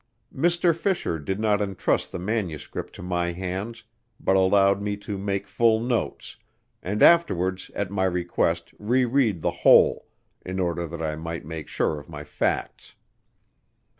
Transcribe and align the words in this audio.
Mr. 0.35 0.75
Fisher 0.75 1.19
did 1.19 1.39
not 1.39 1.61
entrust 1.61 2.11
the 2.11 2.17
manuscript 2.17 2.91
to 2.95 3.03
my 3.03 3.31
hands 3.33 3.83
but 4.19 4.35
allowed 4.35 4.81
me 4.81 4.97
to 4.97 5.15
make 5.15 5.45
full 5.45 5.79
notes, 5.79 6.37
and 6.81 7.03
afterwards 7.03 7.69
at 7.75 7.91
my 7.91 8.05
request 8.05 8.73
re 8.79 9.05
read 9.05 9.43
the 9.43 9.51
whole, 9.61 10.07
in 10.43 10.59
order 10.59 10.87
that 10.87 11.03
I 11.03 11.15
might 11.15 11.45
make 11.45 11.67
sure 11.67 11.99
of 11.99 12.09
my 12.09 12.23
facts. 12.23 12.95